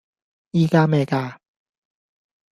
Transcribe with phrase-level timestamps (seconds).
[0.53, 1.37] 依家咩價?